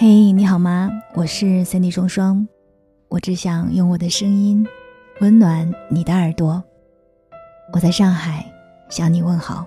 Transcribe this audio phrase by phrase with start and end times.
[0.00, 0.88] 嘿，你好吗？
[1.14, 2.46] 我是三 D 双双，
[3.08, 4.64] 我只想用我的声音
[5.20, 6.62] 温暖你的耳朵。
[7.72, 8.46] 我在上海
[8.88, 9.66] 向你问好，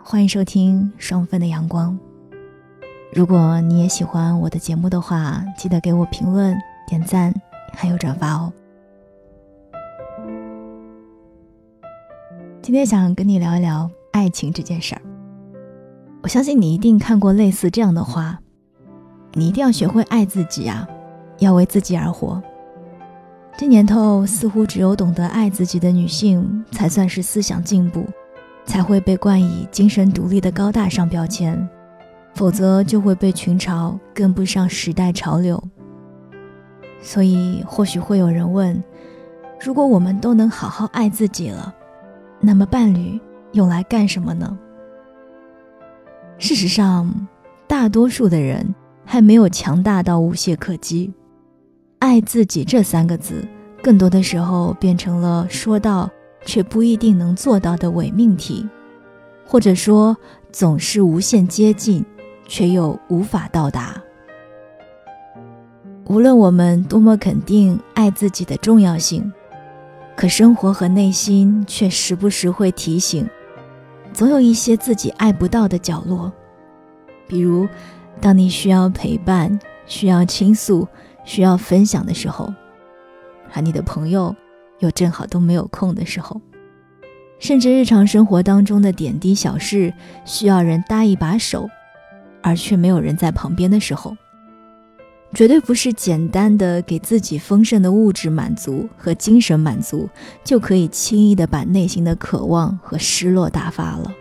[0.00, 1.98] 欢迎收听双份的阳光。
[3.12, 7.34] 如果你也喜欢我的节目的话，记得给我评论、点赞，
[7.72, 8.52] 还有转发哦。
[12.62, 15.02] 今天想跟你聊一聊爱情这件事儿。
[16.22, 18.38] 我相信你一定看过类似这样的话。
[19.38, 20.84] 你一定要学会爱自己啊，
[21.38, 22.42] 要为自己而活。
[23.56, 28.04] 这年头，似乎只有懂得爱自己的女性，才算是思想进步，
[28.64, 31.68] 才会被冠以精神独立的高大上标签，
[32.34, 35.62] 否则就会被群嘲跟不上时代潮流。
[37.00, 38.82] 所以，或许会有人问：
[39.60, 41.72] 如果我们都能好好爱自己了，
[42.40, 43.20] 那么伴侣
[43.52, 44.58] 用来干什么呢？
[46.38, 47.28] 事实上，
[47.68, 48.74] 大多数的人。
[49.10, 51.10] 还没有强大到无懈可击，
[51.98, 53.42] 爱自己这三个字，
[53.82, 56.10] 更多的时候变成了说到
[56.44, 58.68] 却不一定能做到的伪命题，
[59.46, 60.14] 或者说
[60.52, 62.04] 总是无限接近，
[62.46, 63.98] 却又无法到达。
[66.04, 69.32] 无论我们多么肯定爱自己的重要性，
[70.14, 73.26] 可生活和内心却时不时会提醒，
[74.12, 76.30] 总有一些自己爱不到的角落，
[77.26, 77.66] 比如。
[78.20, 80.86] 当你需要陪伴、需要倾诉、
[81.24, 82.52] 需要分享的时候，
[83.52, 84.34] 而你的朋友
[84.80, 86.40] 又正好都没有空的时候，
[87.38, 89.92] 甚至日常生活当中的点滴小事
[90.24, 91.68] 需要人搭一把手，
[92.42, 94.16] 而却没有人在旁边的时候，
[95.32, 100.08] 绝对不是简单的给自己丰盛的物质满足和精神满足
[100.42, 104.12] 就可以轻易的把内心的渴望和失落打发了。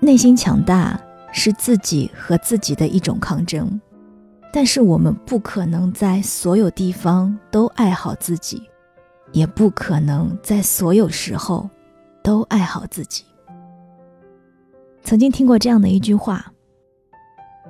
[0.00, 1.00] 内心强大。
[1.32, 3.80] 是自己和自己的一种抗争，
[4.52, 8.62] 但是我们不可能在所有地方都爱好自己，
[9.32, 11.68] 也不可能在所有时候
[12.22, 13.24] 都爱好自己。
[15.02, 16.52] 曾经听过这样的一句话：“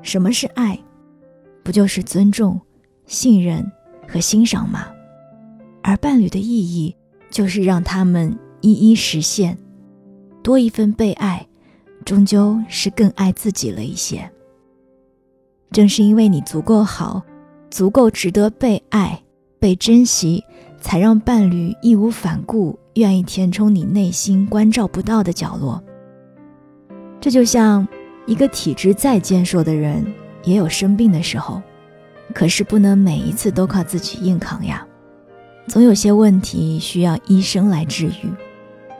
[0.02, 0.78] 什么是爱？
[1.62, 2.60] 不就是尊重、
[3.06, 3.64] 信任
[4.08, 4.88] 和欣赏吗？
[5.82, 6.94] 而伴侣的意义，
[7.30, 9.56] 就是让他们一一实现，
[10.42, 11.46] 多一份被爱。”
[12.02, 14.30] 终究是更爱自己了一些。
[15.70, 17.22] 正是因为你足够好，
[17.70, 19.22] 足够值得被爱、
[19.58, 20.44] 被珍惜，
[20.80, 25.82] 才让伴侣义无反顾，愿意填充你内心关照不到的角落。
[27.20, 27.88] 这就像
[28.26, 30.04] 一个体质再健硕的人，
[30.44, 31.62] 也有生病的时候，
[32.34, 34.86] 可是不能每一次都靠自己硬扛呀。
[35.69, 38.30] 总有些问题需要医生来治愈，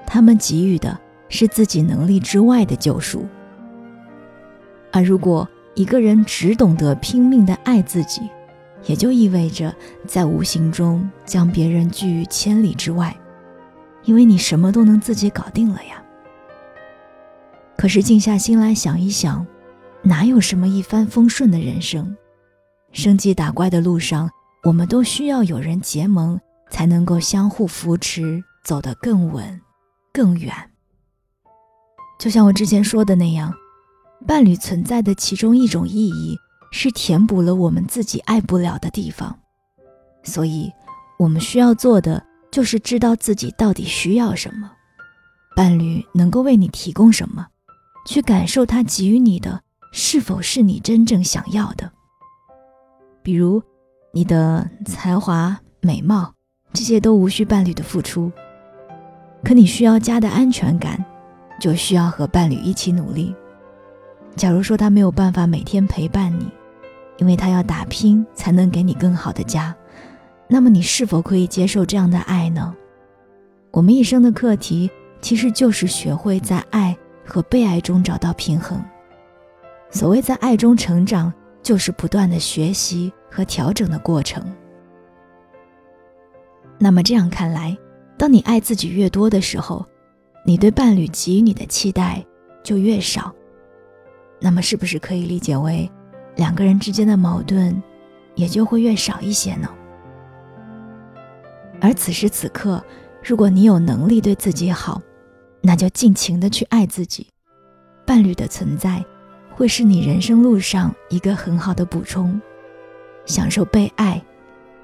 [0.07, 0.99] 他们给予的。
[1.33, 3.27] 是自己能力之外的救赎。
[4.93, 8.21] 而如果一个人只懂得拼命的爱自己，
[8.85, 9.75] 也就意味着
[10.07, 13.17] 在无形中将别人拒于千里之外，
[14.05, 16.03] 因为你什么都能自己搞定了呀。
[17.79, 19.45] 可是静下心来想一想，
[20.03, 22.15] 哪有什么一帆风顺的人生？
[22.93, 24.29] 升级打怪的路上，
[24.65, 26.39] 我们都需要有人结盟，
[26.69, 29.59] 才能够相互扶持，走得更稳、
[30.13, 30.53] 更远。
[32.23, 33.53] 就像我之前说的那样，
[34.29, 36.39] 伴侣存在的其中一种意义
[36.71, 39.37] 是填补了我们自己爱不了的地方，
[40.23, 40.73] 所以，
[41.19, 44.71] 我们需要做的就是知道自己到底需要什么，
[45.57, 47.45] 伴侣能够为你提供什么，
[48.07, 49.61] 去感受他给予你的
[49.91, 51.91] 是否是你真正想要的。
[53.25, 53.61] 比如，
[54.13, 56.33] 你的才华、美貌，
[56.73, 58.31] 这些都无需伴侣的付出，
[59.43, 61.05] 可你需要家的安全感。
[61.63, 63.33] 就需要和伴侣一起努力。
[64.35, 66.49] 假如说他没有办法每天陪伴你，
[67.19, 69.73] 因为他要打拼才能给你更好的家，
[70.49, 72.75] 那么你是否可以接受这样的爱呢？
[73.71, 74.91] 我们一生的课题
[75.21, 78.83] 其实就是学会在爱和被爱中找到平衡。
[79.89, 81.33] 所谓在爱中成长，
[81.63, 84.45] 就是不断的学习和调整的过程。
[86.77, 87.79] 那么这样看来，
[88.19, 89.87] 当你爱自己越多的时候，
[90.45, 92.25] 你对伴侣给予你的期待
[92.65, 93.33] 就越少，
[94.41, 95.89] 那么是不是可以理解为，
[96.35, 97.81] 两个人之间的矛盾
[98.35, 99.69] 也就会越少一些呢？
[101.81, 102.85] 而此时此刻，
[103.23, 105.01] 如果你有能力对自己好，
[105.61, 107.29] 那就尽情的去爱自己，
[108.05, 109.05] 伴侣的存在
[109.55, 112.41] 会是你人生路上一个很好的补充，
[113.27, 114.21] 享受被爱，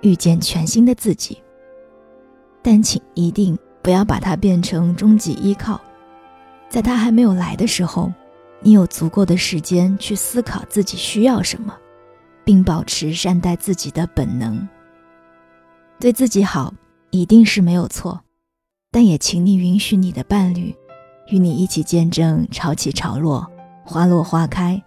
[0.03, 1.43] 遇见全新的自己。
[2.63, 3.59] 但请一定。
[3.89, 5.81] 不要把它变成终极依靠，
[6.69, 8.13] 在他还没有来的时候，
[8.61, 11.75] 你有足够的时间去思考自己需要什么，
[12.45, 14.69] 并保持善待自己的本能。
[15.99, 16.75] 对自己好
[17.09, 18.21] 一定是没有错，
[18.91, 20.77] 但也请你允许你的伴侣
[21.31, 23.51] 与你一起见证潮起潮落、
[23.87, 24.83] 花落花开，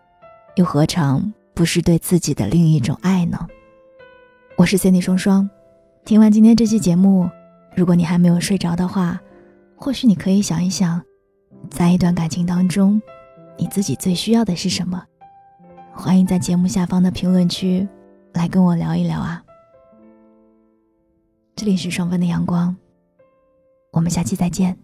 [0.58, 3.48] 又何尝不是对自己的另一种爱呢？
[4.58, 5.50] 我是 Cindy 双双，
[6.06, 7.28] 听完今天这期节目，
[7.76, 9.20] 如果你还没有睡着的话，
[9.76, 11.02] 或许你可以想一想，
[11.70, 13.02] 在一段感情当中。
[13.58, 15.04] 你自己最需要的是什么？
[15.94, 17.88] 欢迎在节目下方的评论区
[18.34, 19.44] 来跟我聊一聊啊！
[21.56, 22.76] 这里是双份的阳光，
[23.92, 24.76] 我们下期再见。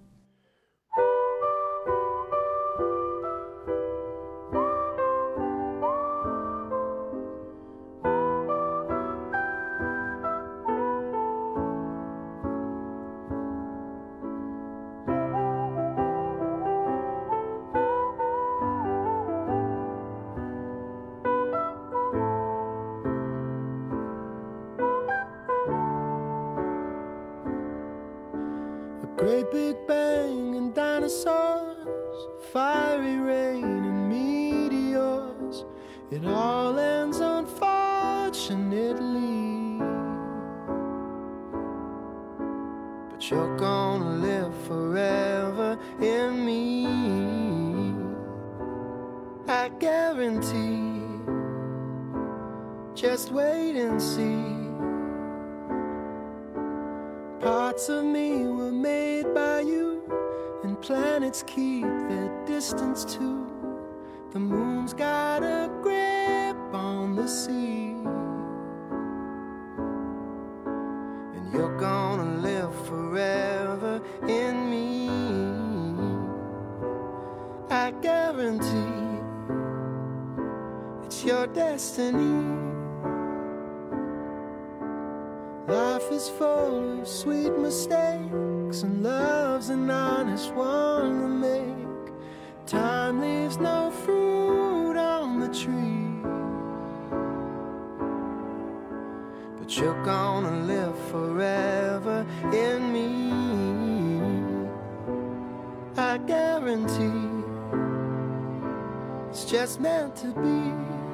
[29.52, 31.78] Big Bang and dinosaurs,
[32.52, 35.64] fiery rain and meteors.
[36.12, 39.80] It all ends unfortunately.
[43.10, 46.86] But you're gonna live forever in me.
[49.48, 51.02] I guarantee.
[52.96, 54.57] Just wait and see.
[57.78, 60.02] Parts of me were made by you,
[60.64, 63.46] and planets keep their distance too.
[64.32, 67.94] The moon's got a grip on the sea,
[71.36, 75.08] and you're gonna live forever in me.
[77.70, 79.22] I guarantee
[81.06, 82.67] it's your destiny.
[85.68, 92.14] Life is full of sweet mistakes, and love's an honest one to make.
[92.66, 96.22] Time leaves no fruit on the tree.
[99.60, 103.12] But you're gonna live forever in me.
[105.98, 107.44] I guarantee
[109.30, 111.07] it's just meant to be.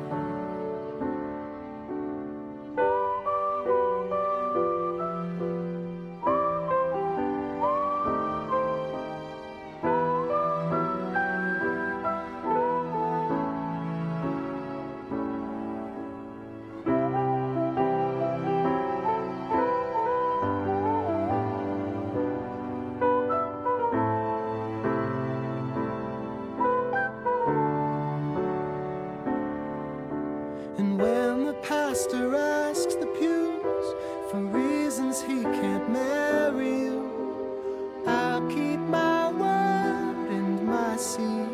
[32.03, 33.85] Pastor asks the pews
[34.29, 38.03] for reasons he can't marry you.
[38.05, 41.47] I'll keep my word and my seed.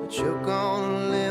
[0.00, 1.29] But you're gonna live